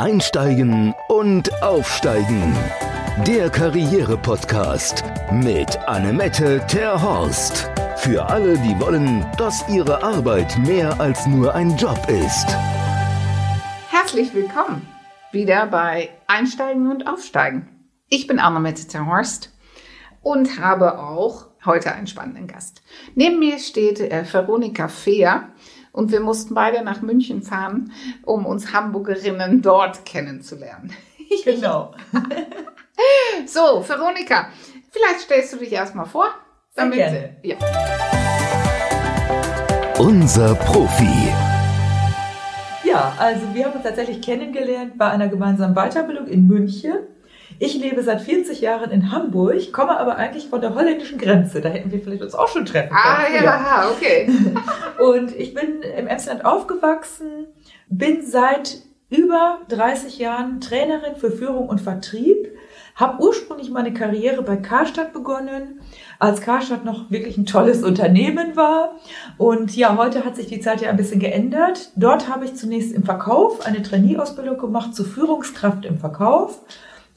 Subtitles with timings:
[0.00, 2.56] Einsteigen und Aufsteigen.
[3.26, 7.68] Der Karriere-Podcast mit Annemette Terhorst.
[7.98, 12.46] Für alle, die wollen, dass ihre Arbeit mehr als nur ein Job ist.
[13.90, 14.88] Herzlich willkommen
[15.32, 17.68] wieder bei Einsteigen und Aufsteigen.
[18.08, 19.52] Ich bin Annemette Terhorst
[20.22, 22.80] und habe auch heute einen spannenden Gast.
[23.14, 25.48] Neben mir steht äh, Veronika Fehr
[25.92, 27.92] und wir mussten beide nach München fahren,
[28.24, 30.92] um uns Hamburgerinnen dort kennenzulernen.
[31.44, 31.94] Genau.
[33.46, 34.48] so, Veronika,
[34.90, 36.26] vielleicht stellst du dich erstmal vor.
[36.74, 37.36] Sehr damit, gerne.
[37.44, 37.56] Ja.
[39.96, 41.32] Unser Profi.
[42.82, 46.98] Ja, also wir haben uns tatsächlich kennengelernt bei einer gemeinsamen Weiterbildung in München.
[47.58, 51.60] Ich lebe seit 40 Jahren in Hamburg, komme aber eigentlich von der holländischen Grenze.
[51.60, 53.00] Da hätten wir vielleicht uns auch schon treffen können.
[53.02, 53.90] Ah, ja, ja.
[53.90, 54.30] okay.
[54.98, 57.46] Und ich bin im Emsland aufgewachsen,
[57.88, 58.78] bin seit
[59.10, 62.56] über 30 Jahren Trainerin für Führung und Vertrieb,
[62.94, 65.80] habe ursprünglich meine Karriere bei Karstadt begonnen,
[66.18, 68.96] als Karstadt noch wirklich ein tolles Unternehmen war.
[69.36, 71.90] Und ja, heute hat sich die Zeit ja ein bisschen geändert.
[71.96, 76.60] Dort habe ich zunächst im Verkauf eine Trainee-Ausbildung gemacht zur Führungskraft im Verkauf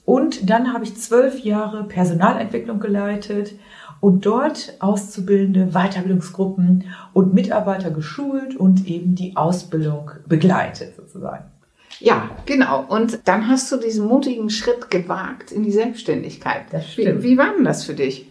[0.05, 3.53] und dann habe ich zwölf Jahre Personalentwicklung geleitet
[4.01, 11.45] und dort Auszubildende, Weiterbildungsgruppen und Mitarbeiter geschult und eben die Ausbildung begleitet sozusagen.
[11.99, 12.83] Ja, genau.
[12.87, 16.63] Und dann hast du diesen mutigen Schritt gewagt in die Selbstständigkeit.
[16.71, 17.23] Das stimmt.
[17.23, 18.27] Wie, wie war denn das für dich?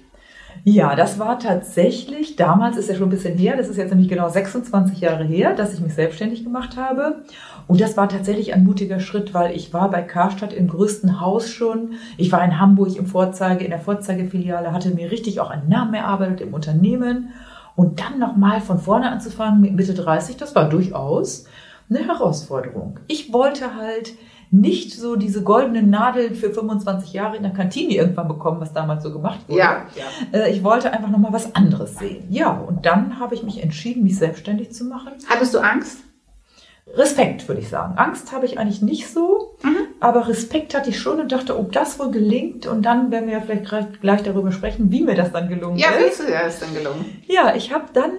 [0.64, 4.08] Ja, das war tatsächlich, damals ist ja schon ein bisschen her, das ist jetzt nämlich
[4.08, 7.22] genau 26 Jahre her, dass ich mich selbstständig gemacht habe.
[7.66, 11.48] Und das war tatsächlich ein mutiger Schritt, weil ich war bei Karstadt im größten Haus
[11.48, 11.94] schon.
[12.16, 15.94] Ich war in Hamburg im Vorzeige, in der Vorzeigefiliale, hatte mir richtig auch einen Namen
[15.94, 17.30] erarbeitet im Unternehmen.
[17.74, 21.46] Und dann nochmal von vorne anzufangen mit Mitte 30, das war durchaus
[21.90, 23.00] eine Herausforderung.
[23.08, 24.12] Ich wollte halt
[24.52, 29.02] nicht so diese goldenen Nadeln für 25 Jahre in der Kantine irgendwann bekommen, was damals
[29.02, 29.58] so gemacht wurde.
[29.58, 30.38] Ja, ja.
[30.38, 32.24] Äh, ich wollte einfach nochmal was anderes sehen.
[32.28, 35.12] Ja, und dann habe ich mich entschieden, mich selbstständig zu machen.
[35.26, 36.00] Hattest du Angst?
[36.94, 37.96] Respekt, würde ich sagen.
[37.96, 39.76] Angst habe ich eigentlich nicht so, mhm.
[40.00, 42.66] aber Respekt hatte ich schon und dachte, ob das wohl gelingt.
[42.66, 45.88] Und dann werden wir ja vielleicht gleich darüber sprechen, wie mir das dann gelungen ja,
[45.90, 45.94] ist.
[45.94, 47.22] Ja, wie ist dir das dann gelungen?
[47.26, 48.10] Ja, ich habe dann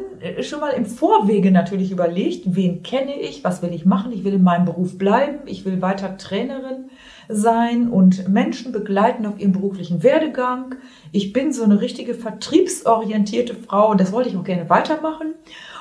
[0.42, 4.12] schon mal im Vorwege natürlich überlegt, wen kenne ich, was will ich machen.
[4.12, 6.90] Ich will in meinem Beruf bleiben, ich will weiter Trainerin
[7.30, 10.76] sein und Menschen begleiten auf ihrem beruflichen Werdegang.
[11.12, 15.34] Ich bin so eine richtige vertriebsorientierte Frau und das wollte ich auch gerne weitermachen.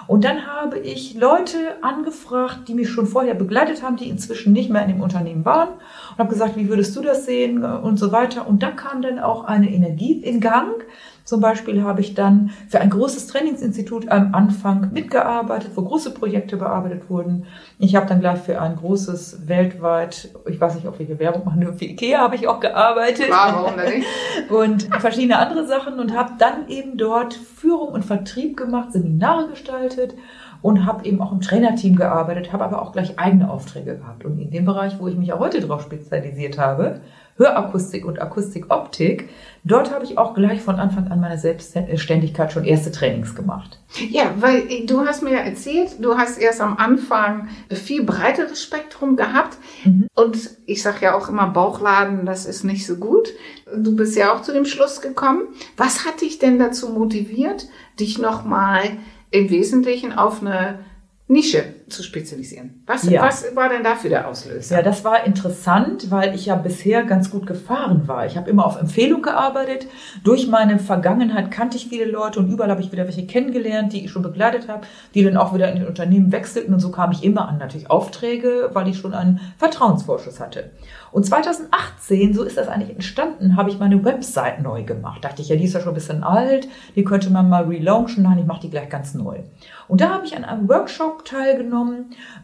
[0.08, 4.68] Und dann habe ich Leute angefragt, die mich schon vorher begleitet haben, die inzwischen nicht
[4.68, 8.10] mehr in dem Unternehmen waren und habe gesagt, wie würdest du das sehen und so
[8.10, 8.48] weiter.
[8.48, 10.84] Und da kam dann auch eine Energie in Gang,
[11.24, 16.56] zum Beispiel habe ich dann für ein großes Trainingsinstitut am Anfang mitgearbeitet, wo große Projekte
[16.56, 17.46] bearbeitet wurden.
[17.78, 21.44] Ich habe dann gleich für ein großes weltweit, ich weiß nicht, ob wir hier Werbung
[21.44, 23.26] machen, nur für Ikea habe ich auch gearbeitet.
[23.30, 24.06] Warum nicht?
[24.50, 30.14] Und verschiedene andere Sachen und habe dann eben dort Führung und Vertrieb gemacht, Seminare gestaltet
[30.62, 34.24] und habe eben auch im Trainerteam gearbeitet, habe aber auch gleich eigene Aufträge gehabt.
[34.24, 37.00] Und in dem Bereich, wo ich mich auch heute drauf spezialisiert habe,
[37.36, 39.30] Hörakustik und Akustikoptik.
[39.64, 43.78] Dort habe ich auch gleich von Anfang an meiner Selbstständigkeit schon erste Trainings gemacht.
[44.10, 49.16] Ja, weil du hast mir ja erzählt, du hast erst am Anfang viel breiteres Spektrum
[49.16, 49.56] gehabt.
[49.84, 50.08] Mhm.
[50.14, 53.28] Und ich sage ja auch immer, Bauchladen, das ist nicht so gut.
[53.74, 55.42] Du bist ja auch zu dem Schluss gekommen.
[55.76, 58.82] Was hat dich denn dazu motiviert, dich nochmal
[59.30, 60.80] im Wesentlichen auf eine
[61.28, 62.82] Nische zu spezialisieren.
[62.86, 63.22] Was, ja.
[63.22, 64.76] was war denn dafür der Auslöser?
[64.76, 68.26] Ja, das war interessant, weil ich ja bisher ganz gut gefahren war.
[68.26, 69.86] Ich habe immer auf Empfehlung gearbeitet.
[70.24, 74.04] Durch meine Vergangenheit kannte ich viele Leute und überall habe ich wieder welche kennengelernt, die
[74.04, 77.12] ich schon begleitet habe, die dann auch wieder in den Unternehmen wechselten und so kam
[77.12, 80.70] ich immer an natürlich Aufträge, weil ich schon einen Vertrauensvorschuss hatte.
[81.12, 85.22] Und 2018, so ist das eigentlich entstanden, habe ich meine Website neu gemacht.
[85.22, 88.22] Dachte ich, ja, die ist ja schon ein bisschen alt, die könnte man mal relaunchen.
[88.22, 89.40] Nein, ich mache die gleich ganz neu.
[89.88, 91.81] Und da habe ich an einem Workshop teilgenommen,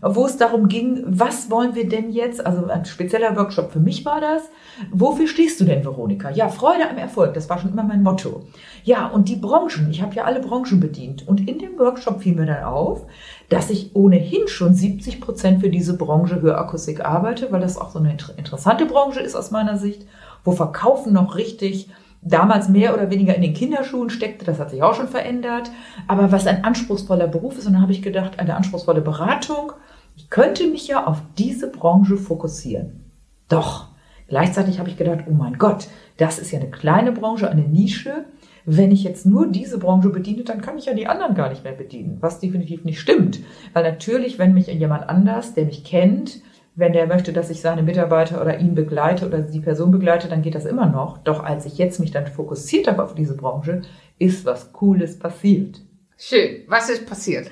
[0.00, 4.04] wo es darum ging, was wollen wir denn jetzt, also ein spezieller Workshop für mich
[4.04, 4.50] war das.
[4.92, 6.30] Wofür stehst du denn, Veronika?
[6.30, 8.44] Ja, Freude am Erfolg, das war schon immer mein Motto.
[8.84, 11.26] Ja, und die Branchen, ich habe ja alle Branchen bedient.
[11.26, 13.06] Und in dem Workshop fiel mir dann auf,
[13.48, 17.98] dass ich ohnehin schon 70 Prozent für diese Branche Hörakustik arbeite, weil das auch so
[17.98, 20.06] eine interessante Branche ist aus meiner Sicht,
[20.44, 21.88] wo Verkaufen noch richtig
[22.22, 24.44] damals mehr oder weniger in den Kinderschuhen steckte.
[24.44, 25.70] Das hat sich auch schon verändert.
[26.06, 29.72] Aber was ein anspruchsvoller Beruf ist, und dann habe ich gedacht, eine anspruchsvolle Beratung.
[30.16, 33.04] Ich könnte mich ja auf diese Branche fokussieren.
[33.48, 33.88] Doch,
[34.26, 35.86] gleichzeitig habe ich gedacht, oh mein Gott,
[36.16, 38.24] das ist ja eine kleine Branche, eine Nische.
[38.64, 41.64] Wenn ich jetzt nur diese Branche bediene, dann kann ich ja die anderen gar nicht
[41.64, 43.40] mehr bedienen, was definitiv nicht stimmt.
[43.72, 46.42] Weil natürlich, wenn mich jemand anders, der mich kennt,
[46.78, 50.42] Wenn der möchte, dass ich seine Mitarbeiter oder ihn begleite oder die Person begleite, dann
[50.42, 51.18] geht das immer noch.
[51.18, 53.82] Doch als ich jetzt mich dann fokussiert habe auf diese Branche,
[54.20, 55.80] ist was Cooles passiert.
[56.16, 56.62] Schön.
[56.68, 57.50] Was ist passiert?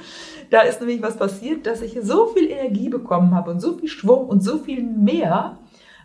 [0.50, 3.88] Da ist nämlich was passiert, dass ich so viel Energie bekommen habe und so viel
[3.88, 5.58] Schwung und so viel mehr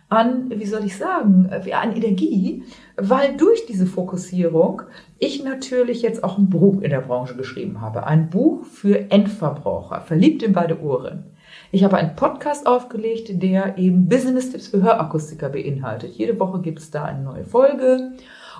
[0.08, 2.64] an, wie soll ich sagen, an Energie,
[2.96, 4.82] weil durch diese Fokussierung
[5.20, 8.04] ich natürlich jetzt auch ein Buch in der Branche geschrieben habe.
[8.04, 11.31] Ein Buch für Endverbraucher, verliebt in beide Ohren.
[11.74, 16.14] Ich habe einen Podcast aufgelegt, der eben Business-Tipps für Hörakustiker beinhaltet.
[16.14, 18.12] Jede Woche gibt es da eine neue Folge.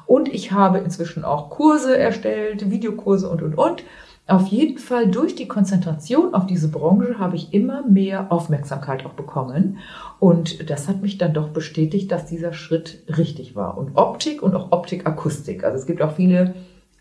[0.07, 3.85] Und ich habe inzwischen auch Kurse erstellt, Videokurse und, und, und.
[4.27, 9.13] Auf jeden Fall durch die Konzentration auf diese Branche habe ich immer mehr Aufmerksamkeit auch
[9.13, 9.77] bekommen.
[10.19, 13.77] Und das hat mich dann doch bestätigt, dass dieser Schritt richtig war.
[13.77, 15.65] Und Optik und auch Optikakustik.
[15.65, 16.55] Also es gibt auch viele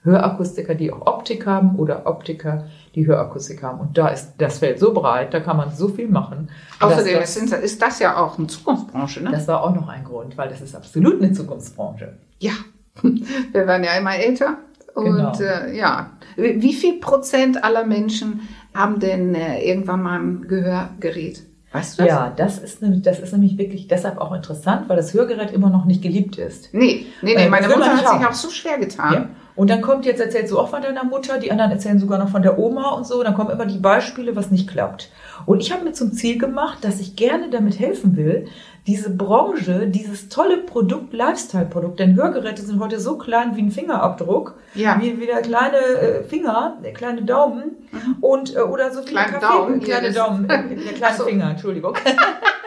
[0.04, 2.66] Hörakustiker, die auch Optik haben oder Optiker,
[2.96, 3.80] die Hörakustik haben.
[3.80, 6.50] Und da ist das Feld so breit, da kann man so viel machen.
[6.80, 9.32] Außerdem das, ist, das ja auch eine Zukunftsbranche, ne?
[9.32, 12.14] Das war auch noch ein Grund, weil das ist absolut eine Zukunftsbranche.
[12.40, 12.52] Ja,
[13.02, 14.58] wir werden ja immer älter.
[14.94, 15.40] Und genau.
[15.40, 18.42] äh, ja, wie viel Prozent aller Menschen
[18.74, 21.44] haben denn äh, irgendwann mal ein Gehörgerät?
[21.72, 22.10] Weißt du das?
[22.10, 25.70] Ja, das ist, nämlich, das ist nämlich wirklich deshalb auch interessant, weil das Hörgerät immer
[25.70, 26.74] noch nicht geliebt ist.
[26.74, 29.14] Nee, nee, nee, äh, meine Mutter hat sich auch so schwer getan.
[29.14, 29.30] Ja.
[29.62, 32.30] Und dann kommt, jetzt erzählst du auch von deiner Mutter, die anderen erzählen sogar noch
[32.30, 33.22] von der Oma und so.
[33.22, 35.12] Dann kommen immer die Beispiele, was nicht klappt.
[35.46, 38.48] Und ich habe mir zum Ziel gemacht, dass ich gerne damit helfen will,
[38.88, 44.56] diese Branche, dieses tolle Produkt, Lifestyle-Produkt, denn Hörgeräte sind heute so klein wie ein Fingerabdruck,
[44.74, 45.00] ja.
[45.00, 48.16] wie, wie der kleine äh, Finger, der kleine Daumen mhm.
[48.19, 51.25] und äh, oder so wie kleine Kaffee, Daumen, kleine Daumen, äh, der kleine so.
[51.25, 51.96] Finger, Entschuldigung.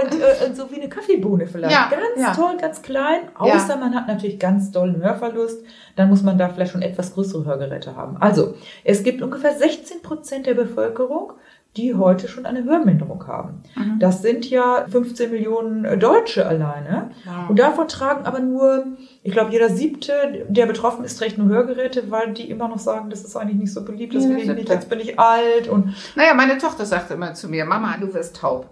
[0.00, 1.72] und äh, so wie eine Kaffeebohne vielleicht.
[1.72, 2.34] Ja, ganz ja.
[2.34, 3.28] toll, ganz klein.
[3.34, 3.76] Außer ja.
[3.76, 5.64] man hat natürlich ganz dollen Hörverlust.
[5.96, 8.16] Dann muss man da vielleicht schon etwas größere Hörgeräte haben.
[8.18, 8.54] Also,
[8.84, 11.34] es gibt ungefähr 16 Prozent der Bevölkerung,
[11.76, 13.62] die heute schon eine Hörminderung haben.
[13.76, 13.98] Mhm.
[13.98, 17.12] Das sind ja 15 Millionen Deutsche alleine.
[17.24, 17.48] Wow.
[17.48, 18.84] Und davon tragen aber nur,
[19.22, 23.08] ich glaube, jeder siebte, der betroffen ist, trägt nur Hörgeräte, weil die immer noch sagen,
[23.08, 25.68] das ist eigentlich nicht so beliebt, das will ich nicht, jetzt bin ich alt.
[25.68, 28.68] Und naja, meine Tochter sagt immer zu mir, Mama, du wirst taub.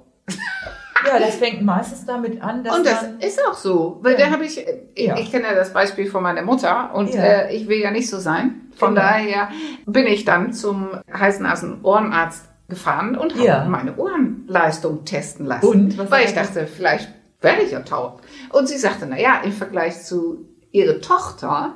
[1.06, 4.26] Ja, das fängt meistens damit an, dass Und das ist auch so, weil ja.
[4.26, 5.16] da habe ich, ich, ja.
[5.16, 7.22] ich kenne ja das Beispiel von meiner Mutter und ja.
[7.22, 8.62] äh, ich will ja nicht so sein.
[8.76, 9.06] Von genau.
[9.06, 9.48] daher
[9.86, 15.66] bin ich dann zum Heißnasen-Ohrenarzt gefahren und habe meine Ohrenleistung testen lassen.
[15.66, 15.98] Und?
[15.98, 17.08] Was weil ich dachte, vielleicht
[17.40, 18.22] werde ich ja taub.
[18.50, 21.74] Und sie sagte, na ja, im Vergleich zu ihrer Tochter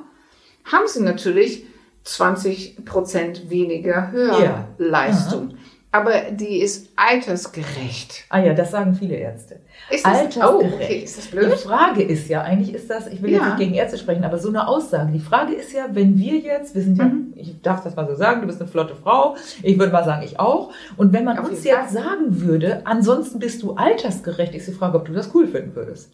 [0.63, 1.65] haben sie natürlich
[2.03, 5.49] 20 Prozent weniger Hörleistung.
[5.49, 5.57] Ja
[5.95, 8.25] aber die ist altersgerecht.
[8.27, 9.61] Ah ja, das sagen viele Ärzte.
[9.89, 10.73] Ist das, altersgerecht.
[10.73, 10.97] Oh, okay.
[10.97, 11.53] Ist das blöd?
[11.53, 13.37] Die Frage ist ja, eigentlich ist das, ich will ja.
[13.37, 15.13] jetzt nicht gegen Ärzte sprechen, aber so eine Aussage.
[15.13, 17.33] Die Frage ist ja, wenn wir jetzt, wir sind ja, mhm.
[17.37, 20.23] ich darf das mal so sagen, du bist eine flotte Frau, ich würde mal sagen,
[20.23, 20.73] ich auch.
[20.97, 24.97] Und wenn man Auf uns jetzt sagen würde, ansonsten bist du altersgerecht, ist die Frage,
[24.97, 26.11] ob du das cool finden würdest.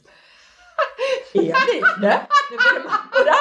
[1.33, 2.21] Eher nicht, ne?
[3.19, 3.33] Oder?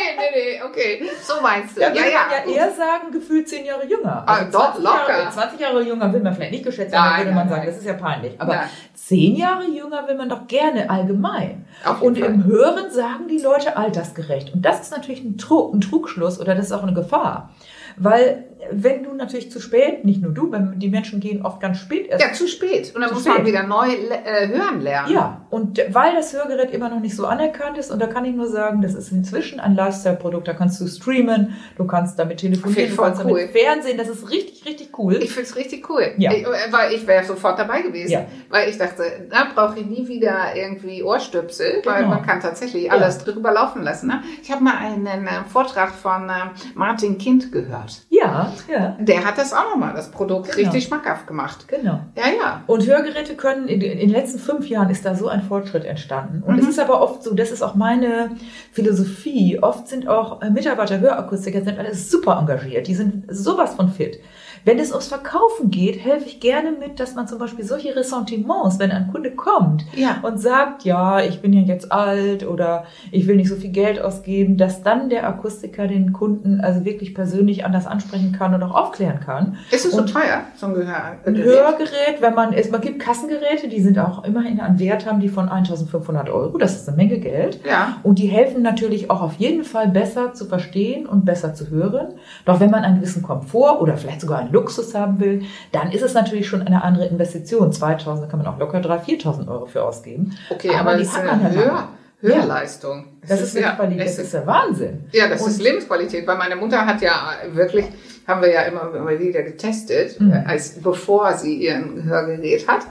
[0.00, 1.02] Nee, nee, nee, okay.
[1.22, 1.80] So meinst du.
[1.80, 2.20] Ja, ja, ja.
[2.20, 4.22] man ja eher sagen, gefühlt zehn Jahre jünger.
[4.26, 5.18] Also ah, doch, locker.
[5.18, 7.76] Jahre, 20 Jahre jünger will man vielleicht nicht geschätzt haben, würde man nein, sagen, das
[7.78, 8.34] ist ja peinlich.
[8.38, 8.68] Aber nein.
[8.94, 11.66] zehn Jahre jünger will man doch gerne allgemein.
[12.00, 12.28] Und Fall.
[12.28, 14.54] im Hören sagen die Leute altersgerecht.
[14.54, 17.50] Und das ist natürlich ein, Trug, ein Trugschluss oder das ist auch eine Gefahr.
[17.96, 21.78] Weil wenn du natürlich zu spät, nicht nur du, wenn die Menschen gehen oft ganz
[21.78, 22.24] spät erst.
[22.24, 22.94] Ja, zu spät.
[22.94, 23.38] Und dann muss spät.
[23.38, 25.12] man wieder neu äh, hören lernen.
[25.12, 28.34] Ja, und weil das Hörgerät immer noch nicht so anerkannt ist, und da kann ich
[28.34, 32.90] nur sagen, das ist inzwischen ein Lifestyle-Produkt, da kannst du streamen, du kannst damit telefonieren,
[32.90, 33.40] du kannst cool.
[33.40, 35.16] damit Fernsehen, das ist richtig, richtig cool.
[35.16, 36.12] Ich finde es richtig cool.
[36.18, 36.32] Ja.
[36.32, 38.12] Ich, weil ich wäre sofort dabei gewesen.
[38.12, 38.26] Ja.
[38.48, 41.94] Weil ich dachte, da brauche ich nie wieder irgendwie Ohrstöpsel, genau.
[41.94, 43.32] weil man kann tatsächlich alles ja.
[43.32, 44.08] drüber laufen lassen.
[44.08, 44.22] Ne?
[44.42, 46.32] Ich habe mal einen äh, Vortrag von äh,
[46.74, 48.02] Martin Kind gehört.
[48.30, 48.96] Ja, ja.
[48.98, 50.70] Der hat das auch nochmal, das Produkt, genau.
[50.70, 51.66] richtig schmackhaft gemacht.
[51.68, 52.00] Genau.
[52.16, 52.62] Ja, ja.
[52.66, 56.42] Und Hörgeräte können, in, in, den letzten fünf Jahren ist da so ein Fortschritt entstanden.
[56.42, 56.60] Und mhm.
[56.60, 58.30] es ist aber oft so, das ist auch meine
[58.72, 59.58] Philosophie.
[59.60, 62.86] Oft sind auch äh, Mitarbeiter Hörakustiker sind alles super engagiert.
[62.86, 64.20] Die sind sowas von fit.
[64.64, 68.78] Wenn es ums Verkaufen geht, helfe ich gerne mit, dass man zum Beispiel solche Ressentiments,
[68.78, 70.18] wenn ein Kunde kommt ja.
[70.22, 74.00] und sagt, ja, ich bin ja jetzt alt oder ich will nicht so viel Geld
[74.00, 78.74] ausgeben, dass dann der Akustiker den Kunden also wirklich persönlich anders ansprechen kann und auch
[78.74, 79.56] aufklären kann.
[79.70, 83.68] Ist es so teuer, so ein Gehör Ein Hörgerät, wenn man es, man gibt Kassengeräte,
[83.68, 87.18] die sind auch immerhin einen Wert haben, die von 1500 Euro, das ist eine Menge
[87.18, 87.60] Geld.
[87.66, 87.96] Ja.
[88.02, 92.14] Und die helfen natürlich auch auf jeden Fall besser zu verstehen und besser zu hören.
[92.44, 95.42] Doch wenn man einen gewissen Komfort oder vielleicht sogar Luxus haben will,
[95.72, 97.72] dann ist es natürlich schon eine andere Investition.
[97.72, 100.36] 2000 kann man auch locker 3.000, 4.000 Euro für ausgeben.
[100.50, 101.88] Okay, aber, aber die hat man höher.
[102.22, 103.06] Höherleistung.
[103.22, 105.04] Ja, das, ist, ja, Qualität, das ist der Wahnsinn.
[105.12, 107.14] Ja, das und ist Lebensqualität, weil meine Mutter hat ja
[107.52, 107.86] wirklich,
[108.26, 110.44] haben wir ja immer, immer wieder getestet, mhm.
[110.46, 112.82] als bevor sie ihren Hörgerät hat.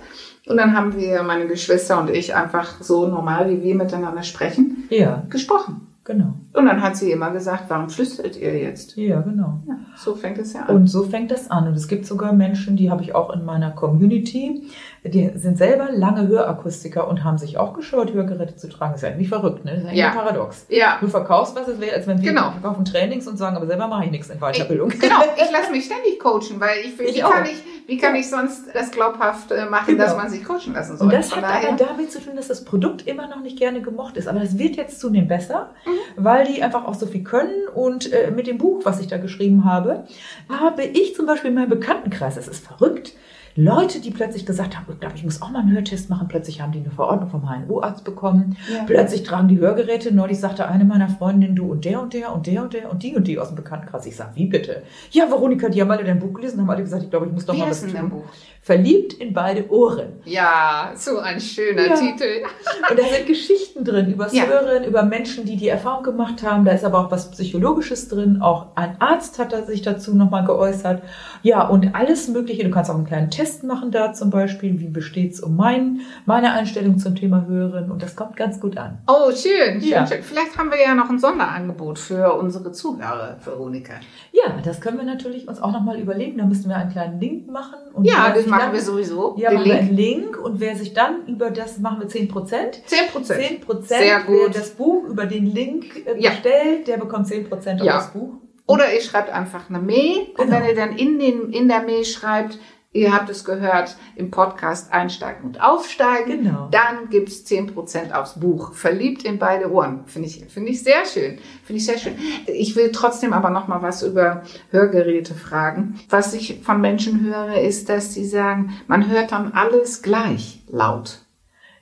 [0.48, 4.88] Und dann haben wir, meine Geschwister und ich, einfach so normal, wie wir miteinander sprechen,
[4.90, 5.88] Ja, gesprochen.
[6.04, 6.34] genau.
[6.60, 8.96] Und dann hat sie immer gesagt, warum flüstert ihr jetzt?
[8.98, 9.60] Ja, genau.
[9.68, 10.76] Ja, so fängt es ja an.
[10.76, 11.68] Und so fängt das an.
[11.68, 14.64] Und es gibt sogar Menschen, die habe ich auch in meiner Community,
[15.04, 18.92] die sind selber lange Hörakustiker und haben sich auch gescheut, Hörgeräte zu tragen.
[18.94, 19.76] Das ist eigentlich verrückt, ne?
[19.76, 20.10] Das ist Ja.
[20.12, 20.66] paradox.
[20.70, 22.52] ja, Du verkaufst was, es wäre, als wenn wir Genau.
[22.52, 24.92] verkaufen Trainings und sagen, aber selber mache ich nichts in Weiterbildung.
[24.92, 27.32] Ich, genau, ich lasse mich ständig coachen, weil ich, Ich wie, auch.
[27.32, 30.04] kann ich, wie kann ich sonst das glaubhaft äh, machen, Genau.
[30.04, 31.08] dass man sich coachen lassen soll?
[31.08, 33.58] Und das Von hat daher- aber damit zu tun, dass das Produkt immer noch nicht
[33.58, 34.28] gerne gemocht ist.
[34.28, 36.24] Aber das wird jetzt zunehmend besser, Mhm.
[36.24, 37.68] weil die einfach auch so viel können.
[37.74, 40.06] Und äh, mit dem Buch, was ich da geschrieben habe,
[40.50, 43.14] habe ich zum Beispiel in meinem Bekanntenkreis, das ist verrückt,
[43.56, 46.62] Leute, die plötzlich gesagt haben, ich glaube, ich muss auch mal einen Hörtest machen, plötzlich
[46.62, 48.58] haben die eine Verordnung vom HNO-Arzt bekommen.
[48.74, 48.84] Ja.
[48.86, 50.14] Plötzlich tragen die Hörgeräte.
[50.14, 53.04] Neulich sagte eine meiner Freundinnen, du und der und der und der und der und
[53.04, 54.06] die und die aus dem Bekanntenkreis.
[54.06, 54.84] Ich sag, wie bitte?
[55.12, 57.46] Ja, Veronika, die haben alle dein Buch gelesen, haben alle gesagt, ich glaube, ich muss
[57.46, 58.10] doch Wie mal was tun.
[58.10, 58.24] Buch?
[58.62, 60.10] Verliebt in beide Ohren.
[60.26, 61.96] Ja, so ein schöner Ja.
[61.96, 62.44] Titel.
[62.90, 64.46] Und da sind Geschichten drin über Ja.
[64.46, 66.66] Hören, über Menschen, die die Erfahrung gemacht haben.
[66.66, 68.42] Da ist aber auch was Psychologisches drin.
[68.42, 71.02] Auch ein Arzt hat sich dazu nochmal geäußert.
[71.42, 72.64] Ja, und alles Mögliche.
[72.64, 74.80] Du kannst auch einen kleinen Test machen da zum Beispiel.
[74.80, 77.90] Wie besteht's um mein, meine Einstellung zum Thema Hören?
[77.92, 78.98] Und das kommt ganz gut an.
[79.08, 80.06] Oh, schön, schön, Ja.
[80.06, 80.22] schön.
[80.24, 83.94] Vielleicht haben wir ja noch ein Sonderangebot für unsere Zuhörer, Veronika.
[84.32, 86.38] Ja, das können wir natürlich uns auch nochmal überlegen.
[86.38, 87.76] Da müssten wir einen kleinen Link machen.
[87.94, 89.36] Und Ja, das machen dann, wir sowieso.
[89.38, 89.88] Ja, machen wir Link.
[89.88, 90.38] einen Link.
[90.38, 92.82] Und wer sich dann über das, machen wir 10 Prozent.
[92.86, 93.42] 10 Prozent.
[93.42, 94.02] 10 Prozent.
[94.02, 94.36] Sehr gut.
[94.48, 96.32] Wer das Buch über den Link äh, Ja.
[96.32, 97.94] bestellt, der bekommt 10 Prozent auf Ja.
[97.98, 98.34] das Buch.
[98.68, 100.28] Oder ihr schreibt einfach eine Mail.
[100.38, 100.58] Und Genau.
[100.60, 102.60] wenn ihr dann in, den, in der Mail schreibt,
[102.92, 106.68] ihr habt es gehört, im Podcast Einsteigen und Aufsteigen, Genau.
[106.72, 108.74] dann gibt's 10% aufs Buch.
[108.74, 110.06] Verliebt in beide Ohren.
[110.08, 111.38] Finde ich, finde ich sehr schön.
[111.64, 112.16] Finde ich sehr schön.
[112.48, 116.00] Ich will trotzdem aber noch mal was über Hörgeräte fragen.
[116.10, 121.20] Was ich von Menschen höre, ist, dass sie sagen, man hört dann alles gleich laut.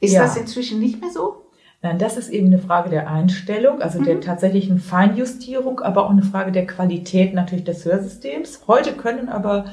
[0.02, 0.24] Ist Ja.
[0.24, 1.44] das inzwischen nicht mehr so?
[1.82, 4.06] Nein, das ist eben eine Frage der Einstellung, also Mhm.
[4.06, 8.62] der tatsächlichen Feinjustierung, aber auch eine Frage der Qualität natürlich des Hörsystems.
[8.68, 9.66] Heute können aber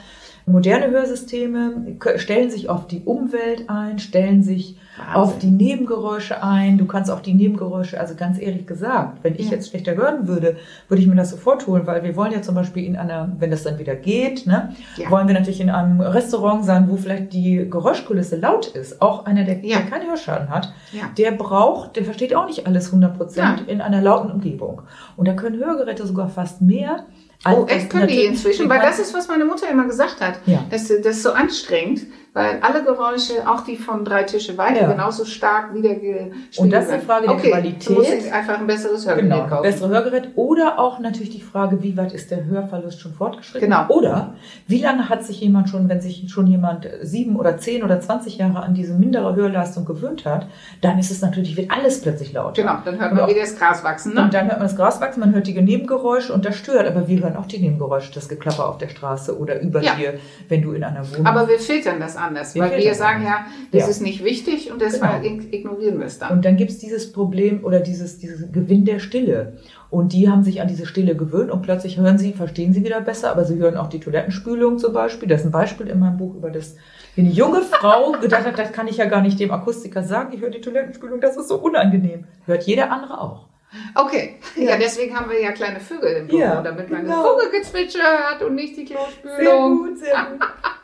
[0.47, 5.15] moderne Hörsysteme stellen sich auf die Umwelt ein, stellen sich Wahnsinn.
[5.15, 6.77] auf die Nebengeräusche ein.
[6.77, 9.53] Du kannst auch die Nebengeräusche, also ganz ehrlich gesagt, wenn ich Ja.
[9.53, 10.57] jetzt schlechter hören würde,
[10.89, 13.51] würde ich mir das sofort holen, weil wir wollen ja zum Beispiel in einer, wenn
[13.51, 15.11] das dann wieder geht, ne, Ja.
[15.11, 19.01] wollen wir natürlich in einem Restaurant sein, wo vielleicht die Geräuschkulisse laut ist.
[19.01, 19.79] Auch einer, der, Ja.
[19.79, 20.73] der keinen Hörschaden hat,
[21.17, 24.83] der braucht, der versteht auch nicht alles 100 Prozent in einer lauten Umgebung.
[25.17, 27.05] Und da können Hörgeräte sogar fast mehr.
[27.47, 28.69] Oh, echt können die inzwischen?
[28.69, 30.39] Weil das ist, was meine Mutter immer gesagt hat.
[30.47, 30.65] Ja.
[30.71, 34.93] Das, das ist so anstrengend, weil alle Geräusche, auch die von drei Tische weiter, Ja.
[34.93, 37.03] genauso stark wiedergespiegelt Und das ist eine.
[37.03, 37.89] Frage der okay, Qualität.
[37.89, 39.63] Du musst einfach ein besseres Hörgerät Genau, kaufen.
[39.63, 40.29] bessere Hörgerät.
[40.35, 43.71] Oder auch natürlich die Frage, wie weit ist der Hörverlust schon fortgeschritten?
[43.71, 43.87] Genau.
[43.89, 44.35] Oder
[44.67, 48.39] wie lange hat sich jemand schon, wenn sich schon jemand sieben oder zehn oder zwanzig
[48.39, 50.47] Jahre an diese mindere Hörleistung gewöhnt hat,
[50.81, 52.61] dann ist es natürlich, wird alles plötzlich lauter.
[52.63, 54.15] Genau, dann hört man wieder das Gras wachsen.
[54.15, 54.23] Ne?
[54.23, 56.87] Und dann hört man das Gras wachsen, man hört die Nebengeräusche und das stört.
[56.89, 59.95] Aber wir hören auch die Nebengeräusche, das Geklapper auf der Straße oder über Ja.
[59.95, 60.15] dir,
[60.49, 63.83] wenn du in einer Wohnung Aber wir filtern das anders, weil wir sagen ja, das
[63.83, 63.89] Ja.
[63.89, 65.35] ist nicht wichtig und deshalb Genau.
[65.43, 66.33] ig- ignorieren wir es dann.
[66.33, 69.59] Und dann gibt's dieses Problem oder dieses, dieses Gewinn der Stille.
[69.91, 73.01] Und die haben sich an diese Stille gewöhnt und plötzlich hören sie, verstehen sie wieder
[73.01, 75.29] besser, aber sie hören auch die Toilettenspülung zum Beispiel.
[75.29, 76.75] Das ist ein Beispiel in meinem Buch über das,
[77.15, 80.33] wie eine junge Frau gedacht hat, das kann ich ja gar nicht dem Akustiker sagen,
[80.35, 82.25] ich höre die Toilettenspülung, das ist so unangenehm.
[82.47, 83.47] Hört jeder andere auch.
[83.97, 84.71] Okay, ja.
[84.71, 84.77] Ja.
[84.79, 87.23] deswegen haben wir ja kleine Vögel im Büro, Ja, damit man genau.
[87.23, 89.79] das Vogelgezwitscher hört und nicht die Klospülung.
[89.79, 90.41] gut, sehr gut.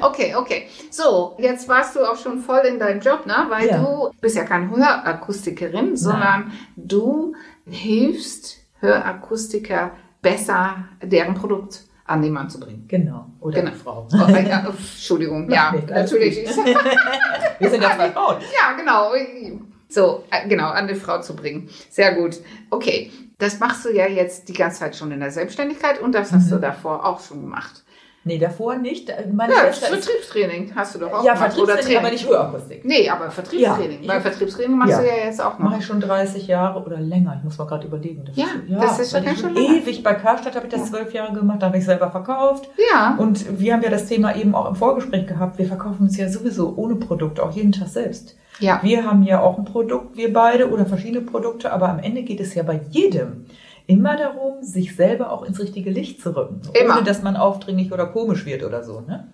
[0.00, 0.68] Okay, okay.
[0.90, 3.46] So, jetzt warst du auch schon voll in deinem Job, ne?
[3.48, 3.78] Weil Ja.
[3.78, 7.34] du bist ja keine Hörakustikerin, sondern du
[7.68, 9.92] hilfst Hörakustiker
[10.22, 12.84] besser, deren Produkt an den Mann zu bringen.
[12.88, 13.26] Genau.
[13.40, 13.72] Oder Genau.
[13.72, 14.06] Frau.
[14.12, 16.36] Oh, ja, Entschuldigung, ja, natürlich.
[17.58, 18.36] Wir sind ja zwei Frauen.
[18.56, 19.12] ja, genau.
[19.88, 21.68] So, äh, genau, an die Frau zu bringen.
[21.90, 22.36] Sehr gut.
[22.70, 26.32] Okay, das machst du ja jetzt die ganze Zeit schon in der Selbstständigkeit und das
[26.32, 26.50] hast Mhm.
[26.50, 27.82] du davor auch schon gemacht.
[28.26, 29.08] Nee, davor nicht.
[29.32, 31.54] Meine Ja, Vertriebstraining hast du doch auch ja, gemacht.
[31.54, 32.84] Vertriebstraining, aber nicht Hörakustik.
[32.84, 34.02] Nee, aber Vertriebstraining.
[34.02, 34.98] Ja, Weil Vertriebstraining machst Ja.
[35.00, 35.70] du ja jetzt auch noch.
[35.70, 37.36] Mache ich schon 30 Jahre oder länger.
[37.38, 38.24] Ich muss mal gerade überlegen.
[38.26, 39.60] Das Ja, ist, das ist schon ganz lange.
[39.60, 40.02] ewig.
[40.02, 41.62] Bei Karstadt habe ich das zwölf Jahre gemacht.
[41.62, 42.68] Da habe ich selber verkauft.
[42.92, 43.14] Ja.
[43.16, 45.58] Und wir haben ja das Thema eben auch im Vorgespräch gehabt.
[45.58, 48.36] Wir verkaufen uns ja sowieso ohne Produkt, auch jeden Tag selbst.
[48.58, 48.80] Ja.
[48.82, 51.72] Wir haben ja auch ein Produkt, wir beide, oder verschiedene Produkte.
[51.72, 53.46] Aber am Ende geht es ja bei jedem
[53.86, 56.60] immer darum, sich selber auch ins richtige Licht zu rücken.
[56.80, 56.94] Immer.
[56.96, 59.28] Ohne, dass man aufdringlich oder komisch wird oder so, ne?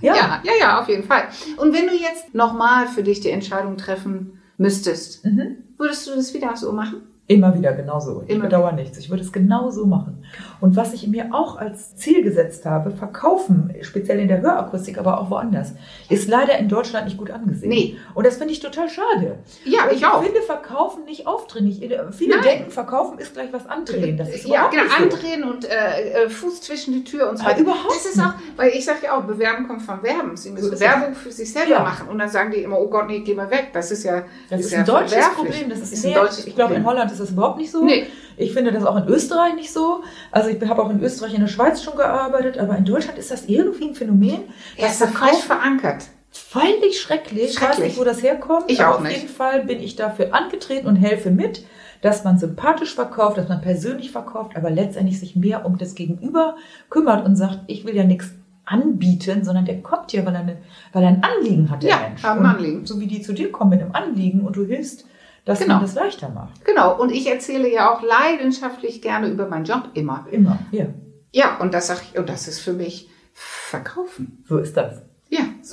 [0.00, 1.24] ja, ja, ja, auf jeden Fall.
[1.56, 5.58] Und wenn du jetzt nochmal für dich die Entscheidung treffen müsstest, Mhm.
[5.78, 7.02] würdest du das wieder so machen?
[7.26, 8.22] Immer wieder genauso.
[8.26, 8.98] Ich Immer bedauere nichts.
[8.98, 10.22] Ich würde es genauso machen.
[10.60, 15.18] Und was ich mir auch als Ziel gesetzt habe, verkaufen, speziell in der Hörakustik, aber
[15.20, 15.72] auch woanders,
[16.10, 17.70] ist leider in Deutschland nicht gut angesehen.
[17.70, 17.96] Nee.
[18.12, 19.38] Und das finde ich total schade.
[19.64, 20.22] Ja, Und ich auch.
[20.22, 21.80] finde Verkaufen nicht aufdringlich.
[22.12, 22.44] Viele Nein.
[22.44, 24.18] denken, Verkaufen ist gleich was andrehen.
[24.18, 27.48] Das ist ja, genau, andrehen und äh, äh, Fuß zwischen die Tür und so Ah,
[27.48, 27.60] weiter.
[27.60, 30.36] überhaupt Das ist auch, weil ich sage ja auch, Bewerben kommt von Werben.
[30.36, 31.82] Sie müssen So ist Werbung für sich selber Ja.
[31.84, 33.68] machen und dann sagen die immer, oh Gott, nee, geh mal weg.
[33.72, 35.36] Das ist ja Das ist, ja ein deutsches verwerflich.
[35.50, 35.68] Problem.
[35.70, 36.84] Das ist, Ist ein sehr, deutsches ich glaube, in.
[36.84, 37.84] Holland ist das überhaupt nicht so.
[37.84, 38.06] Nee.
[38.36, 40.02] Ich finde das auch in Österreich nicht so.
[40.30, 43.30] Also ich habe auch in Österreich in der Schweiz schon gearbeitet, aber in Deutschland ist
[43.30, 44.40] das irgendwie ein Phänomen.
[44.76, 46.04] Er ist ja falsch verankert.
[46.30, 47.50] Völlig schrecklich.
[47.50, 47.86] Ich weiß Schrecklich.
[47.90, 48.64] nicht, wo das herkommt.
[48.68, 49.16] Ich auch auf nicht.
[49.16, 51.64] jeden Fall bin ich dafür angetreten und helfe mit,
[52.02, 56.56] dass man sympathisch verkauft, dass man persönlich verkauft, aber letztendlich sich mehr um das Gegenüber
[56.90, 58.30] kümmert und sagt, ich will ja nichts
[58.66, 60.56] anbieten, sondern der kommt ja, weil er, eine,
[60.92, 62.24] weil er ein Anliegen hat, der Ja, Mensch.
[62.24, 62.86] Und Anliegen.
[62.86, 65.06] So wie die zu dir kommen mit einem Anliegen und du hilfst,
[65.44, 65.74] dass Genau.
[65.74, 66.64] man das leichter macht.
[66.64, 66.98] Genau.
[67.00, 70.26] Und ich erzähle ja auch leidenschaftlich gerne über meinen Job immer.
[70.30, 70.86] Immer, ja.
[71.32, 74.44] Ja, und das sag ich, und das ist für mich Verkaufen.
[74.48, 75.02] So ist das.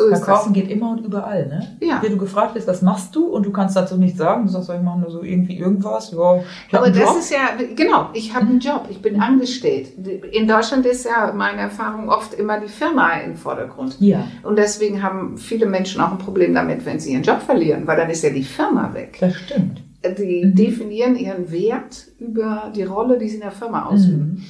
[0.09, 1.77] So Verkaufen geht immer und überall, ne?
[1.81, 1.99] Ja.
[2.01, 4.69] Wenn du gefragt wirst, was machst du und du kannst dazu nichts sagen, du sagst,
[4.69, 6.41] ich mache nur so irgendwie irgendwas, ja.
[6.67, 7.17] ich Aber das Job.
[7.19, 9.89] ist ja, genau, ich habe einen Job, ich bin angestellt.
[10.31, 13.97] In Deutschland ist ja meine Erfahrung oft immer die Firma im Vordergrund.
[13.99, 17.85] Ja, Und deswegen haben viele Menschen auch ein Problem damit, wenn sie ihren Job verlieren,
[17.87, 19.17] weil dann ist ja die Firma weg.
[19.19, 19.83] das stimmt.
[20.17, 20.55] Die Mhm.
[20.55, 24.37] definieren ihren Wert über die Rolle, die sie in der Firma ausüben.
[24.39, 24.43] Mhm.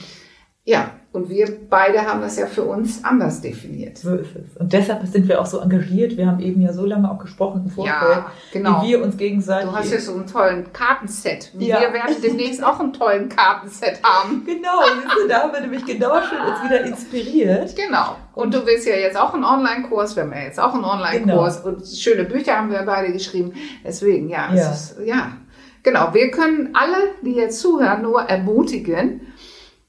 [0.64, 3.98] Ja, und wir beide haben das ja für uns anders definiert.
[3.98, 4.56] So ist es.
[4.58, 6.16] Und deshalb sind wir auch so engagiert.
[6.16, 8.82] Wir haben eben ja so lange auch gesprochen im Vorfeld, Ja, genau.
[8.82, 9.70] wie wir uns gegenseitig.
[9.70, 11.52] Du hast ja so einen tollen Kartenset.
[11.60, 11.82] Ja.
[11.82, 14.46] Wir werden demnächst auch einen tollen Kartenset haben.
[14.52, 17.76] Genau, siehst du, da haben wir nämlich genau schon uns wieder inspiriert.
[17.76, 18.16] Genau.
[18.34, 20.16] Und du willst ja jetzt auch einen Online-Kurs.
[20.16, 21.60] Wir haben ja jetzt auch einen Online-Kurs.
[21.66, 23.52] Und schöne Bücher haben wir beide geschrieben.
[23.84, 24.72] Deswegen, ja, Ja.
[24.72, 25.34] Ist, ja.
[25.84, 26.14] Genau.
[26.14, 29.22] Wir können alle, die jetzt zuhören, nur ermutigen,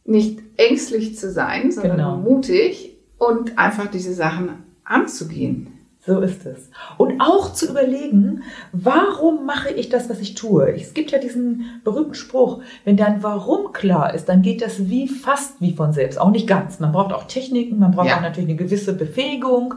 [0.04, 2.16] nicht ängstlich zu sein, sondern Genau.
[2.16, 4.50] mutig und einfach diese Sachen
[4.85, 5.72] anzugehen.
[6.04, 6.68] So ist es.
[6.99, 8.42] Und auch zu überlegen,
[8.73, 10.74] warum mache ich das, was ich tue?
[10.74, 15.07] Es gibt ja diesen berühmten Spruch, wenn dein Warum klar ist, dann geht das wie
[15.07, 16.20] fast wie von selbst.
[16.20, 16.81] Auch nicht ganz.
[16.81, 18.16] Man braucht auch Techniken, man braucht Ja.
[18.16, 19.74] auch natürlich eine gewisse Befähigung.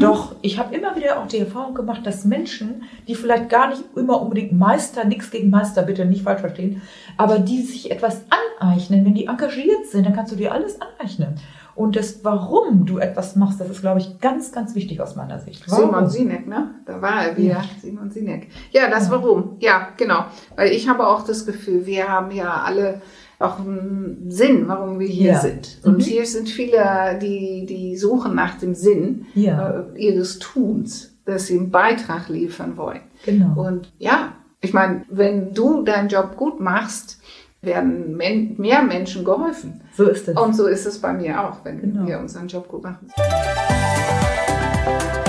[0.00, 3.84] Doch ich habe immer wieder auch die Erfahrung gemacht, dass Menschen, die vielleicht gar nicht
[3.94, 6.82] immer unbedingt Meister, nichts gegen Meister, bitte nicht falsch verstehen,
[7.16, 8.22] aber die sich etwas
[8.58, 11.36] aneignen, wenn die engagiert sind, dann kannst du dir alles aneignen.
[11.78, 15.38] Und das, warum du etwas machst, das ist, glaube ich, ganz, ganz wichtig aus meiner
[15.38, 15.62] Sicht.
[15.70, 15.84] Warum?
[15.90, 16.74] Simon Sinek, ne?
[16.86, 17.48] Da war er wieder.
[17.54, 17.64] Ja.
[17.80, 18.48] Simon Sinek.
[18.72, 19.12] Ja, das Ja.
[19.12, 19.56] warum.
[19.60, 20.24] Ja, genau.
[20.56, 23.00] Weil ich habe auch das Gefühl, wir haben ja alle
[23.38, 25.38] auch einen Sinn, warum wir hier Ja.
[25.40, 25.78] sind.
[25.84, 26.00] Und Mhm.
[26.00, 29.48] hier sind viele, die, die suchen nach dem Sinn äh,
[29.96, 33.02] ihres Tuns, dass sie einen Beitrag liefern wollen.
[33.24, 33.54] Genau.
[33.68, 37.17] Und ja, ich meine, wenn du deinen Job gut machst,
[37.60, 39.80] werden men mehr Menschen geholfen.
[39.96, 40.36] So ist es.
[40.36, 42.06] Und so ist es bei mir auch, wenn Genau.
[42.06, 43.08] wir unseren Job gut machen.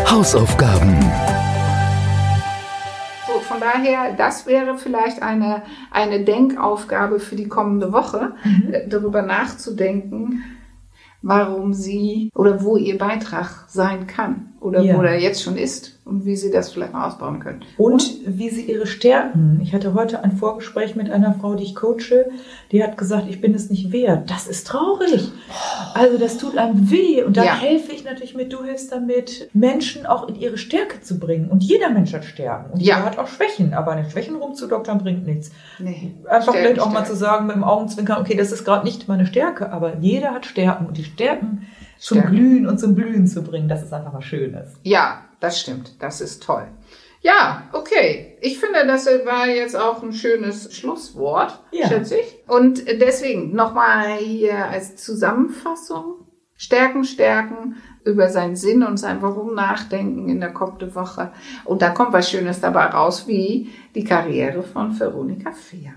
[0.10, 0.96] Hausaufgaben.
[3.28, 8.74] So, von daher, das wäre vielleicht eine, eine Denkaufgabe für die kommende Woche, Mhm.
[8.74, 10.44] äh, darüber nachzudenken,
[11.22, 14.98] warum sie oder wo ihr Beitrag sein kann oder Ja.
[14.98, 17.64] wo er jetzt schon ist und wie sie das vielleicht noch ausbauen können.
[17.78, 19.60] Und wie sie ihre Stärken.
[19.64, 22.26] Ich hatte heute ein Vorgespräch mit einer Frau, die ich coache,
[22.72, 24.30] die hat gesagt, ich bin es nicht wert.
[24.30, 25.32] Das ist traurig.
[25.94, 27.24] Also das tut einem weh.
[27.24, 27.56] Und da Ja.
[27.56, 31.50] helfe ich natürlich mit, du hilfst damit, Menschen auch in ihre Stärke zu bringen.
[31.50, 32.72] Und jeder Mensch hat Stärken.
[32.74, 32.96] Und Ja.
[32.98, 33.74] jeder hat auch Schwächen.
[33.74, 35.52] Aber eine Schwächen rumzudoktern bringt nichts.
[35.80, 37.10] Nee, Einfach Stärken, vielleicht auch mal Stärken.
[37.12, 40.46] zu sagen mit dem Augenzwinkern, okay, das ist gerade nicht meine Stärke, aber jeder hat
[40.46, 40.86] Stärken.
[40.88, 41.68] Und die Stärken
[42.00, 42.36] zum Stärken.
[42.36, 44.70] Glühen und zum Blühen zu bringen, das ist einfach was Schönes.
[44.84, 46.02] Ja, das stimmt.
[46.02, 46.68] Das ist toll.
[47.22, 48.38] Ja, okay.
[48.42, 51.88] Ich finde, das war jetzt auch ein schönes Schlusswort, Ja.
[51.88, 52.38] schätze ich.
[52.48, 56.26] Und deswegen nochmal hier als Zusammenfassung.
[56.56, 61.32] Stärken, stärken, über seinen Sinn und sein Warum nachdenken in der kommenden Woche.
[61.64, 65.94] Und da kommt was Schönes dabei raus, wie die Karriere von Veronika Fehr.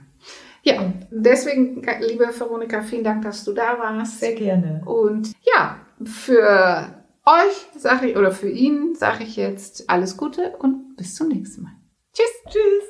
[0.64, 4.20] Ja, deswegen, liebe Veronika, vielen Dank, dass du da warst.
[4.20, 4.80] Sehr gerne.
[4.86, 10.94] Und ja, für euch sage ich, oder für ihn sage ich jetzt alles Gute und
[10.96, 11.72] bis zum nächsten Mal.
[12.12, 12.30] Tschüss.
[12.48, 12.84] Tschüss.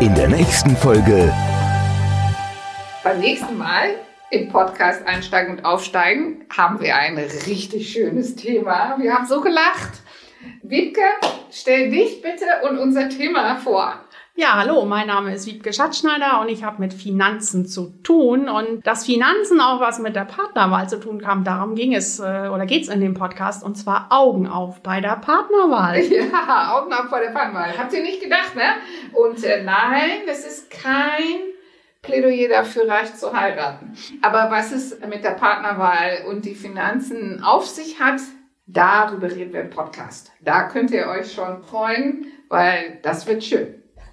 [0.00, 1.32] In der nächsten Folge
[3.02, 3.96] Beim nächsten Mal
[4.30, 8.96] im Podcast Einsteigen und Aufsteigen haben wir ein richtig schönes Thema.
[9.00, 10.02] Wir haben so gelacht.
[10.62, 11.00] Wiebke,
[11.50, 14.05] stell dich bitte und unser Thema vor.
[14.38, 18.50] Ja, hallo, mein Name ist Wiebke Schatzschneider und ich habe mit Finanzen zu tun.
[18.50, 22.50] Und dass Finanzen auch was mit der Partnerwahl zu tun haben, darum ging es äh,
[22.52, 23.64] oder geht es in dem Podcast.
[23.64, 26.00] Und zwar Augen auf bei der Partnerwahl.
[26.10, 27.78] Ja, Augen auf bei der Partnerwahl.
[27.78, 28.74] Habt ihr nicht gedacht, ne?
[29.14, 31.38] Und äh, nein, das ist kein
[32.02, 33.96] Plädoyer dafür, reich zu heiraten.
[34.20, 38.20] Aber was es mit der Partnerwahl und die Finanzen auf sich hat,
[38.66, 40.30] darüber reden wir im Podcast.
[40.42, 43.82] Da könnt ihr euch schon freuen, weil das wird schön.